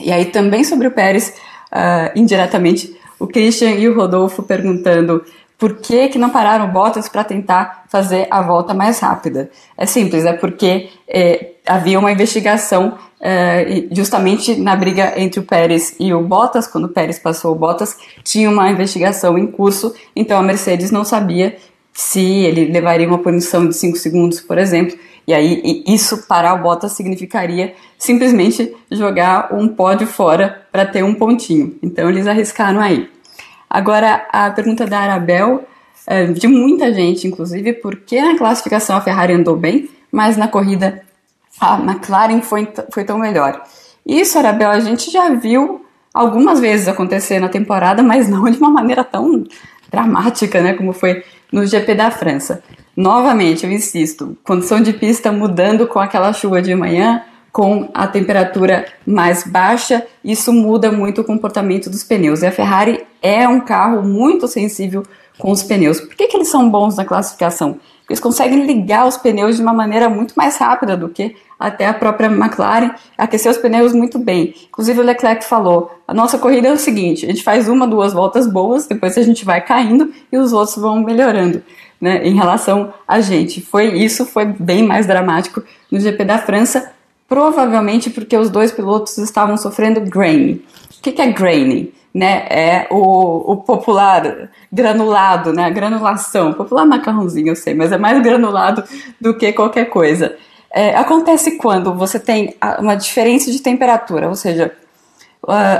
E 0.00 0.12
aí 0.12 0.26
também 0.26 0.64
sobre 0.64 0.86
o 0.86 0.90
Pérez, 0.90 1.34
uh, 1.72 2.18
indiretamente, 2.18 2.94
o 3.18 3.26
Christian 3.26 3.70
e 3.72 3.88
o 3.88 3.94
Rodolfo 3.94 4.42
perguntando 4.42 5.24
por 5.58 5.76
que, 5.76 6.08
que 6.08 6.18
não 6.18 6.30
pararam 6.30 6.66
o 6.66 6.72
Bottas 6.72 7.08
para 7.08 7.24
tentar 7.24 7.84
fazer 7.88 8.26
a 8.30 8.42
volta 8.42 8.74
mais 8.74 8.98
rápida? 8.98 9.50
É 9.78 9.86
simples, 9.86 10.24
é 10.24 10.32
porque 10.32 10.90
havia 11.64 11.98
uma 11.98 12.12
investigação 12.12 12.98
é, 13.20 13.86
justamente 13.90 14.54
na 14.56 14.76
briga 14.76 15.14
entre 15.16 15.40
o 15.40 15.44
Pérez 15.44 15.96
e 15.98 16.12
o 16.12 16.22
Bottas, 16.22 16.66
quando 16.66 16.84
o 16.84 16.88
Pérez 16.88 17.18
passou 17.18 17.52
o 17.52 17.54
Bottas, 17.54 17.96
tinha 18.22 18.50
uma 18.50 18.68
investigação 18.70 19.38
em 19.38 19.46
curso, 19.46 19.94
então 20.14 20.38
a 20.38 20.42
Mercedes 20.42 20.90
não 20.90 21.04
sabia 21.04 21.56
se 21.92 22.20
ele 22.20 22.66
levaria 22.66 23.08
uma 23.08 23.18
punição 23.18 23.66
de 23.66 23.74
5 23.74 23.96
segundos, 23.96 24.40
por 24.40 24.58
exemplo, 24.58 24.98
e 25.26 25.32
aí 25.32 25.82
isso 25.86 26.26
parar 26.26 26.54
o 26.54 26.62
Bottas 26.62 26.92
significaria 26.92 27.74
simplesmente 27.98 28.74
jogar 28.90 29.54
um 29.54 29.68
pódio 29.68 30.06
fora 30.06 30.66
para 30.70 30.84
ter 30.84 31.02
um 31.02 31.14
pontinho. 31.14 31.76
Então 31.82 32.08
eles 32.08 32.26
arriscaram 32.26 32.80
aí. 32.80 33.08
Agora, 33.68 34.26
a 34.30 34.50
pergunta 34.50 34.86
da 34.86 35.00
Arabel, 35.00 35.66
é, 36.06 36.26
de 36.26 36.46
muita 36.46 36.92
gente, 36.92 37.26
inclusive, 37.26 37.72
por 37.72 37.96
que 37.96 38.20
na 38.20 38.36
classificação 38.36 38.96
a 38.96 39.00
Ferrari 39.00 39.32
andou 39.32 39.56
bem, 39.56 39.88
mas 40.12 40.36
na 40.36 40.46
corrida 40.46 41.02
a 41.60 41.78
McLaren 41.78 42.42
foi, 42.42 42.68
foi 42.92 43.04
tão 43.04 43.18
melhor? 43.18 43.62
Isso, 44.06 44.38
Arabel, 44.38 44.70
a 44.70 44.80
gente 44.80 45.10
já 45.10 45.30
viu 45.30 45.84
algumas 46.12 46.60
vezes 46.60 46.86
acontecer 46.86 47.40
na 47.40 47.48
temporada, 47.48 48.02
mas 48.02 48.28
não 48.28 48.44
de 48.44 48.58
uma 48.58 48.70
maneira 48.70 49.02
tão 49.02 49.44
dramática, 49.94 50.60
né, 50.60 50.74
como 50.74 50.92
foi 50.92 51.22
no 51.52 51.64
GP 51.64 51.94
da 51.94 52.10
França. 52.10 52.62
Novamente, 52.96 53.64
eu 53.64 53.72
insisto, 53.72 54.36
condição 54.44 54.80
de 54.80 54.92
pista 54.92 55.30
mudando 55.30 55.86
com 55.86 56.00
aquela 56.00 56.32
chuva 56.32 56.60
de 56.60 56.74
manhã, 56.74 57.22
com 57.52 57.88
a 57.94 58.08
temperatura 58.08 58.86
mais 59.06 59.44
baixa, 59.44 60.04
isso 60.24 60.52
muda 60.52 60.90
muito 60.90 61.20
o 61.20 61.24
comportamento 61.24 61.88
dos 61.88 62.02
pneus. 62.02 62.42
E 62.42 62.46
a 62.46 62.50
Ferrari 62.50 63.04
é 63.22 63.46
um 63.48 63.60
carro 63.60 64.02
muito 64.02 64.48
sensível 64.48 65.04
com 65.38 65.52
os 65.52 65.62
pneus. 65.62 66.00
Por 66.00 66.16
que, 66.16 66.26
que 66.26 66.36
eles 66.36 66.48
são 66.48 66.68
bons 66.68 66.96
na 66.96 67.04
classificação? 67.04 67.78
Porque 68.04 68.12
eles 68.12 68.20
conseguem 68.20 68.66
ligar 68.66 69.06
os 69.06 69.16
pneus 69.16 69.56
de 69.56 69.62
uma 69.62 69.72
maneira 69.72 70.10
muito 70.10 70.34
mais 70.34 70.58
rápida 70.58 70.94
do 70.94 71.08
que 71.08 71.34
até 71.58 71.86
a 71.86 71.94
própria 71.94 72.26
McLaren, 72.26 72.90
aquecer 73.16 73.50
os 73.50 73.56
pneus 73.56 73.94
muito 73.94 74.18
bem. 74.18 74.54
Inclusive 74.68 75.00
o 75.00 75.02
Leclerc 75.02 75.42
falou: 75.42 75.90
a 76.06 76.12
nossa 76.12 76.38
corrida 76.38 76.68
é 76.68 76.72
o 76.72 76.76
seguinte, 76.76 77.24
a 77.24 77.28
gente 77.28 77.42
faz 77.42 77.66
uma, 77.66 77.86
duas 77.86 78.12
voltas 78.12 78.46
boas, 78.46 78.86
depois 78.86 79.16
a 79.16 79.22
gente 79.22 79.42
vai 79.42 79.62
caindo 79.62 80.12
e 80.30 80.36
os 80.36 80.52
outros 80.52 80.76
vão 80.76 81.00
melhorando. 81.00 81.62
Né, 81.98 82.26
em 82.26 82.34
relação 82.34 82.92
a 83.08 83.20
gente. 83.22 83.62
Foi 83.62 83.86
isso, 83.96 84.26
foi 84.26 84.44
bem 84.44 84.82
mais 84.82 85.06
dramático 85.06 85.62
no 85.90 85.98
GP 85.98 86.24
da 86.24 86.36
França, 86.36 86.92
provavelmente 87.26 88.10
porque 88.10 88.36
os 88.36 88.50
dois 88.50 88.70
pilotos 88.70 89.16
estavam 89.16 89.56
sofrendo 89.56 90.02
graining. 90.02 90.60
O 90.98 91.00
que, 91.00 91.12
que 91.12 91.22
é 91.22 91.32
graining? 91.32 91.90
Né, 92.14 92.46
é 92.48 92.86
o, 92.92 93.52
o 93.52 93.56
popular 93.56 94.48
granulado, 94.72 95.52
né, 95.52 95.64
a 95.64 95.70
granulação. 95.70 96.52
Popular 96.52 96.86
macarrãozinho, 96.86 97.48
eu 97.48 97.56
sei, 97.56 97.74
mas 97.74 97.90
é 97.90 97.98
mais 97.98 98.22
granulado 98.22 98.84
do 99.20 99.36
que 99.36 99.52
qualquer 99.52 99.86
coisa. 99.86 100.36
É, 100.72 100.94
acontece 100.96 101.56
quando 101.56 101.92
você 101.92 102.20
tem 102.20 102.54
uma 102.78 102.94
diferença 102.94 103.50
de 103.50 103.60
temperatura, 103.60 104.28
ou 104.28 104.36
seja, 104.36 104.72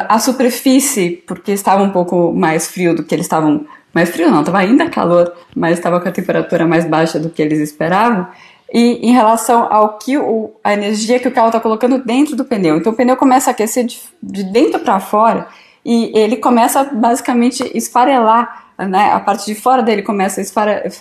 a 0.09 0.19
superfície, 0.19 1.23
porque 1.27 1.53
estava 1.53 1.83
um 1.83 1.91
pouco 1.91 2.33
mais 2.33 2.67
frio 2.67 2.95
do 2.95 3.03
que 3.03 3.15
eles 3.15 3.27
estavam. 3.27 3.67
Mais 3.93 4.11
frio 4.11 4.31
não, 4.31 4.41
estava 4.41 4.59
ainda 4.59 4.91
calor, 4.91 5.33
mas 5.55 5.79
estava 5.79 6.01
com 6.01 6.09
a 6.09 6.13
temperatura 6.13 6.67
mais 6.67 6.85
baixa 6.85 7.19
do 7.19 7.31
que 7.31 7.41
eles 7.41 7.61
esperavam 7.61 8.27
e 8.73 9.09
em 9.09 9.13
relação 9.13 9.73
ao 9.73 9.99
que 9.99 10.19
o, 10.19 10.53
a 10.63 10.73
energia 10.73 11.21
que 11.21 11.29
o 11.29 11.31
carro 11.31 11.47
está 11.47 11.61
colocando 11.61 11.99
dentro 11.99 12.35
do 12.35 12.45
pneu. 12.45 12.77
Então 12.77 12.93
o 12.93 12.97
pneu 12.97 13.17
começa 13.17 13.51
a 13.51 13.53
aquecer 13.53 13.85
de, 13.85 14.01
de 14.23 14.43
dentro 14.45 14.81
para 14.81 14.99
fora 14.99 15.47
e 15.85 16.11
ele 16.15 16.37
começa 16.37 16.85
basicamente 16.85 17.71
esfarelar, 17.75 18.67
né? 18.79 19.13
A 19.13 19.21
parte 19.21 19.47
de 19.47 19.55
fora 19.55 19.83
dele 19.83 20.03
começa 20.03 20.41
a 20.41 20.45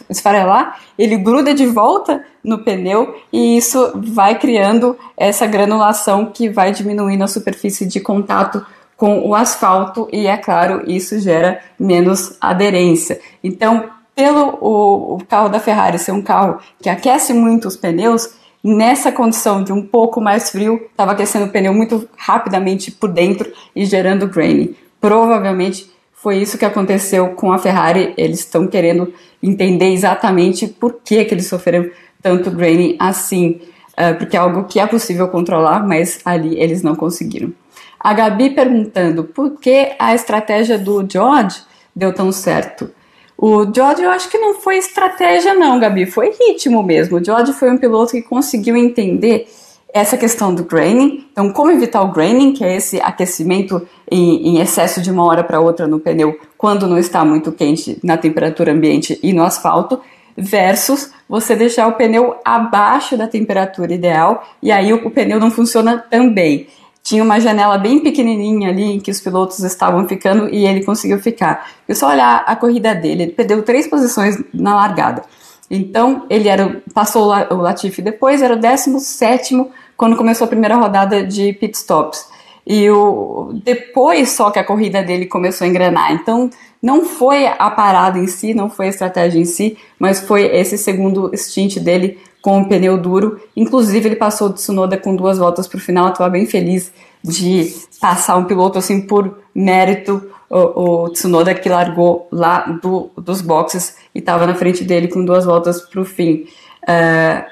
esfarelar, 0.10 0.80
ele 0.98 1.18
gruda 1.18 1.54
de 1.54 1.66
volta 1.66 2.24
no 2.44 2.64
pneu 2.64 3.16
e 3.32 3.58
isso 3.58 3.94
vai 3.96 4.38
criando 4.38 4.98
essa 5.16 5.48
granulação 5.48 6.26
que 6.26 6.50
vai 6.50 6.72
diminuindo 6.72 7.24
a 7.24 7.28
superfície 7.28 7.86
de 7.86 8.00
contato 8.00 8.66
com 8.98 9.28
o 9.28 9.34
asfalto 9.34 10.08
e 10.12 10.28
é 10.28 10.38
claro 10.38 10.84
isso 10.86 11.20
gera 11.20 11.62
menos 11.80 12.38
aderência. 12.42 13.20
Então 13.44 13.90
pelo 14.16 14.58
o, 14.62 15.16
o 15.16 15.26
carro 15.26 15.50
da 15.50 15.60
Ferrari 15.60 15.98
ser 15.98 16.12
um 16.12 16.22
carro 16.22 16.60
que 16.82 16.90
aquece 16.90 17.34
muito 17.34 17.68
os 17.68 17.76
pneus, 17.76 18.30
nessa 18.64 19.12
condição 19.12 19.64
de 19.64 19.74
um 19.74 19.86
pouco 19.86 20.22
mais 20.22 20.50
frio, 20.50 20.88
estava 20.90 21.12
aquecendo 21.12 21.46
o 21.46 21.50
pneu 21.50 21.74
muito 21.74 22.08
rapidamente 22.18 22.92
por 22.92 23.12
dentro 23.12 23.52
e 23.76 23.86
gerando 23.86 24.28
graining. 24.28 24.76
Provavelmente 25.02 25.92
foi 26.14 26.38
isso 26.38 26.58
que 26.58 26.64
aconteceu 26.64 27.32
com 27.32 27.52
a 27.52 27.58
Ferrari. 27.58 28.14
Eles 28.16 28.40
estão 28.40 28.66
querendo 28.66 29.14
entender 29.42 29.92
exatamente 29.92 30.68
por 30.68 31.02
que, 31.04 31.26
que 31.26 31.34
eles 31.34 31.48
sofreram 31.48 31.90
tanto 32.22 32.50
graining 32.50 32.96
assim, 32.98 33.60
uh, 33.92 34.18
porque 34.18 34.38
é 34.38 34.40
algo 34.40 34.64
que 34.64 34.80
é 34.80 34.88
possível 34.88 35.28
controlar, 35.28 35.86
mas 35.86 36.22
ali 36.24 36.58
eles 36.58 36.82
não 36.82 36.96
conseguiram. 36.96 37.52
A 38.00 38.14
Gabi 38.14 38.52
perguntando 38.52 39.26
por 39.26 39.60
que 39.60 39.92
a 40.00 40.16
estratégia 40.16 40.78
do 40.78 41.06
George 41.10 41.62
deu 41.94 42.14
tão 42.14 42.32
certo. 42.32 42.90
O 43.38 43.66
George 43.74 44.04
eu 44.04 44.10
acho 44.10 44.30
que 44.30 44.38
não 44.38 44.56
foi 44.56 44.78
estratégia 44.78 45.54
não, 45.54 45.80
Gabi, 45.80 46.06
foi 46.06 46.32
ritmo 46.32 46.82
mesmo. 46.84 47.18
O 47.18 47.24
George 47.24 47.54
foi 47.54 47.72
um 47.72 47.78
piloto 47.78 48.12
que 48.12 48.22
conseguiu 48.22 48.76
entender 48.78 49.48
essa 49.94 50.18
questão 50.18 50.54
do 50.54 50.64
graining. 50.64 51.26
Então, 51.32 51.52
como 51.54 51.72
evitar 51.72 52.02
o 52.02 52.12
graining, 52.12 52.54
que 52.54 52.64
é 52.64 52.76
esse 52.76 53.00
aquecimento 53.00 53.88
em, 54.10 54.48
em 54.48 54.60
excesso 54.60 55.02
de 55.02 55.12
uma 55.12 55.24
hora 55.24 55.44
para 55.44 55.60
outra 55.60 55.88
no 55.88 56.00
pneu 56.00 56.38
quando 56.58 56.88
não 56.88 56.98
está 56.98 57.24
muito 57.24 57.52
quente 57.52 58.00
na 58.04 58.18
temperatura 58.18 58.72
ambiente 58.72 59.20
e 59.22 59.34
no 59.34 59.44
asfalto, 59.44 60.02
versus 60.36 61.12
você 61.30 61.56
deixar 61.56 61.88
o 61.88 61.94
pneu 61.94 62.36
abaixo 62.44 63.16
da 63.16 63.28
temperatura 63.28 63.94
ideal 63.94 64.44
e 64.62 64.72
aí 64.72 64.92
o, 64.92 65.06
o 65.06 65.12
pneu 65.12 65.40
não 65.40 65.52
funciona 65.52 65.98
tão 65.98 66.34
bem 66.34 66.68
tinha 67.04 67.22
uma 67.22 67.40
janela 67.40 67.78
bem 67.78 68.00
pequenininha 68.00 68.70
ali 68.70 68.84
em 68.84 69.00
que 69.00 69.12
os 69.12 69.20
pilotos 69.20 69.60
estavam 69.60 70.08
ficando 70.08 70.48
e 70.48 70.66
ele 70.66 70.86
conseguiu 70.86 71.20
ficar. 71.20 71.70
Eu 71.86 71.96
só 71.96 72.10
olhar 72.10 72.44
a 72.48 72.56
corrida 72.56 72.96
dele, 72.96 73.24
ele 73.24 73.32
perdeu 73.34 73.62
três 73.62 73.86
posições 73.88 74.42
na 74.54 74.74
largada. 74.74 75.22
Então, 75.70 76.26
ele 76.30 76.48
era 76.48 76.82
passou 76.94 77.34
o 77.52 77.56
Latifi 77.56 78.02
depois, 78.02 78.42
era 78.42 78.54
o 78.54 78.60
17 78.60 79.66
quando 79.98 80.16
começou 80.16 80.46
a 80.46 80.48
primeira 80.48 80.76
rodada 80.76 81.26
de 81.26 81.52
pit 81.54 81.76
stops. 81.76 82.26
E 82.66 82.90
o, 82.90 83.52
depois 83.64 84.30
só 84.30 84.50
que 84.50 84.60
a 84.60 84.64
corrida 84.64 85.04
dele 85.04 85.26
começou 85.26 85.66
a 85.66 85.68
engrenar. 85.68 86.14
Então, 86.14 86.50
não 86.82 87.04
foi 87.04 87.48
a 87.48 87.70
parada 87.70 88.18
em 88.18 88.28
si, 88.28 88.54
não 88.54 88.70
foi 88.70 88.86
a 88.86 88.90
estratégia 88.90 89.40
em 89.40 89.46
si, 89.46 89.78
mas 90.00 90.22
foi 90.22 90.44
esse 90.46 90.78
segundo 90.78 91.32
stint 91.36 91.80
dele 91.80 92.18
com 92.44 92.60
o 92.60 92.68
pneu 92.68 92.98
duro. 92.98 93.40
Inclusive, 93.56 94.10
ele 94.10 94.16
passou 94.18 94.50
o 94.50 94.54
Tsunoda 94.54 94.98
com 94.98 95.16
duas 95.16 95.38
voltas 95.38 95.66
para 95.66 95.78
o 95.78 95.82
final. 95.82 96.10
Estava 96.10 96.30
bem 96.30 96.46
feliz 96.46 96.92
de 97.24 97.74
passar 98.02 98.36
um 98.36 98.44
piloto 98.44 98.78
assim 98.78 99.00
por 99.00 99.40
mérito. 99.56 100.30
O, 100.50 101.06
o 101.06 101.10
Tsunoda 101.10 101.56
que 101.56 101.70
largou 101.70 102.28
lá 102.30 102.60
do, 102.84 103.10
dos 103.18 103.40
boxes 103.40 103.96
e 104.14 104.20
estava 104.20 104.46
na 104.46 104.54
frente 104.54 104.84
dele 104.84 105.08
com 105.08 105.24
duas 105.24 105.46
voltas 105.46 105.82
para 105.82 106.02
o 106.02 106.06
fim. 106.06 106.46
Uh, 106.84 107.46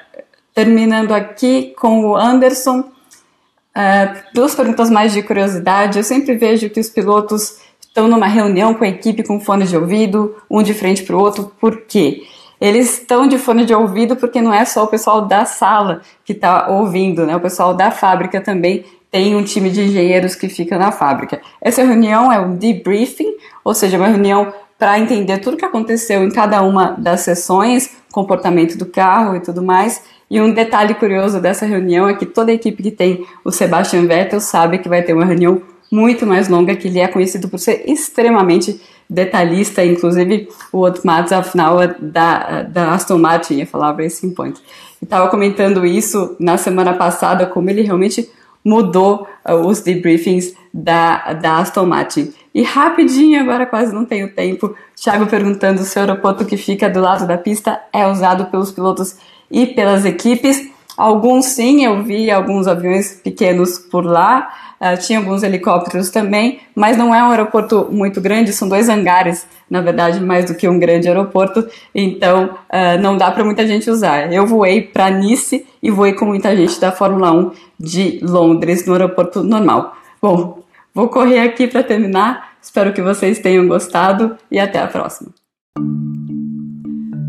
terminando 0.54 1.12
aqui 1.12 1.74
com 1.80 2.04
o 2.04 2.14
Anderson. 2.14 2.80
Uh, 2.80 4.22
duas 4.34 4.54
perguntas 4.54 4.90
mais 4.90 5.14
de 5.14 5.22
curiosidade. 5.22 5.96
Eu 5.96 6.04
sempre 6.04 6.36
vejo 6.36 6.68
que 6.68 6.78
os 6.78 6.90
pilotos 6.90 7.62
estão 7.80 8.08
numa 8.08 8.26
reunião 8.26 8.74
com 8.74 8.84
a 8.84 8.88
equipe 8.88 9.22
com 9.22 9.40
fone 9.40 9.64
de 9.64 9.74
ouvido, 9.74 10.36
um 10.50 10.62
de 10.62 10.74
frente 10.74 11.02
para 11.02 11.16
o 11.16 11.18
outro. 11.18 11.50
Por 11.58 11.80
quê? 11.86 12.24
Eles 12.62 13.00
estão 13.00 13.26
de 13.26 13.38
fone 13.38 13.64
de 13.64 13.74
ouvido 13.74 14.14
porque 14.14 14.40
não 14.40 14.54
é 14.54 14.64
só 14.64 14.84
o 14.84 14.86
pessoal 14.86 15.22
da 15.22 15.44
sala 15.44 16.00
que 16.24 16.32
está 16.32 16.68
ouvindo, 16.68 17.26
né? 17.26 17.34
O 17.34 17.40
pessoal 17.40 17.74
da 17.74 17.90
fábrica 17.90 18.40
também 18.40 18.84
tem 19.10 19.34
um 19.34 19.42
time 19.42 19.68
de 19.68 19.82
engenheiros 19.82 20.36
que 20.36 20.48
fica 20.48 20.78
na 20.78 20.92
fábrica. 20.92 21.40
Essa 21.60 21.82
reunião 21.82 22.32
é 22.32 22.38
um 22.38 22.54
debriefing, 22.54 23.34
ou 23.64 23.74
seja, 23.74 23.96
uma 23.96 24.06
reunião 24.06 24.52
para 24.78 24.96
entender 24.96 25.38
tudo 25.38 25.54
o 25.54 25.56
que 25.56 25.64
aconteceu 25.64 26.22
em 26.22 26.30
cada 26.30 26.62
uma 26.62 26.94
das 26.96 27.22
sessões, 27.22 27.96
comportamento 28.12 28.78
do 28.78 28.86
carro 28.86 29.34
e 29.34 29.40
tudo 29.40 29.60
mais. 29.60 30.00
E 30.30 30.40
um 30.40 30.54
detalhe 30.54 30.94
curioso 30.94 31.40
dessa 31.40 31.66
reunião 31.66 32.08
é 32.08 32.14
que 32.14 32.24
toda 32.24 32.52
a 32.52 32.54
equipe 32.54 32.80
que 32.80 32.92
tem 32.92 33.26
o 33.44 33.50
Sebastian 33.50 34.06
Vettel 34.06 34.38
sabe 34.40 34.78
que 34.78 34.88
vai 34.88 35.02
ter 35.02 35.14
uma 35.14 35.24
reunião 35.24 35.60
muito 35.90 36.24
mais 36.24 36.48
longa, 36.48 36.76
que 36.76 36.86
ele 36.86 37.00
é 37.00 37.08
conhecido 37.08 37.48
por 37.48 37.58
ser 37.58 37.82
extremamente 37.90 38.80
detalhista, 39.12 39.84
inclusive 39.84 40.48
o 40.72 40.78
outro 40.78 41.02
Matos, 41.04 41.32
afinal, 41.32 41.80
é 41.82 41.94
da, 42.00 42.62
da 42.62 42.94
Aston 42.94 43.18
Martin, 43.18 43.54
ia 43.56 43.66
falar 43.66 43.92
Racing 43.92 44.30
Point. 44.30 44.60
E 45.00 45.04
estava 45.04 45.28
comentando 45.28 45.84
isso 45.84 46.34
na 46.40 46.56
semana 46.56 46.94
passada, 46.94 47.46
como 47.46 47.68
ele 47.68 47.82
realmente 47.82 48.30
mudou 48.64 49.26
uh, 49.46 49.54
os 49.54 49.80
debriefings 49.80 50.54
da, 50.72 51.34
da 51.34 51.58
Aston 51.58 51.84
Martin. 51.84 52.32
E 52.54 52.62
rapidinho, 52.62 53.40
agora 53.40 53.66
quase 53.66 53.94
não 53.94 54.04
tenho 54.04 54.32
tempo, 54.32 54.74
Thiago 54.96 55.26
perguntando 55.26 55.82
se 55.82 55.98
o 55.98 56.00
aeroporto 56.00 56.44
que 56.44 56.56
fica 56.56 56.88
do 56.88 57.00
lado 57.00 57.26
da 57.26 57.36
pista 57.36 57.80
é 57.92 58.06
usado 58.06 58.46
pelos 58.46 58.70
pilotos 58.70 59.16
e 59.50 59.66
pelas 59.66 60.04
equipes. 60.04 60.71
Alguns 60.96 61.46
sim, 61.46 61.84
eu 61.84 62.02
vi 62.02 62.30
alguns 62.30 62.66
aviões 62.66 63.20
pequenos 63.22 63.78
por 63.78 64.04
lá, 64.04 64.50
uh, 64.80 65.00
tinha 65.00 65.18
alguns 65.18 65.42
helicópteros 65.42 66.10
também, 66.10 66.60
mas 66.74 66.96
não 66.96 67.14
é 67.14 67.22
um 67.22 67.30
aeroporto 67.30 67.88
muito 67.90 68.20
grande, 68.20 68.52
são 68.52 68.68
dois 68.68 68.88
hangares, 68.88 69.46
na 69.70 69.80
verdade, 69.80 70.20
mais 70.20 70.44
do 70.44 70.54
que 70.54 70.68
um 70.68 70.78
grande 70.78 71.08
aeroporto, 71.08 71.66
então 71.94 72.58
uh, 72.68 73.00
não 73.00 73.16
dá 73.16 73.30
para 73.30 73.42
muita 73.42 73.66
gente 73.66 73.90
usar. 73.90 74.30
Eu 74.32 74.46
voei 74.46 74.82
para 74.82 75.10
Nice 75.10 75.66
e 75.82 75.90
voei 75.90 76.12
com 76.12 76.26
muita 76.26 76.54
gente 76.54 76.78
da 76.78 76.92
Fórmula 76.92 77.32
1 77.32 77.50
de 77.80 78.20
Londres 78.22 78.84
no 78.86 78.92
aeroporto 78.92 79.42
normal. 79.42 79.96
Bom, 80.20 80.62
vou 80.94 81.08
correr 81.08 81.40
aqui 81.40 81.66
para 81.66 81.82
terminar, 81.82 82.52
espero 82.60 82.92
que 82.92 83.00
vocês 83.00 83.38
tenham 83.38 83.66
gostado 83.66 84.36
e 84.50 84.58
até 84.58 84.78
a 84.78 84.86
próxima. 84.86 85.30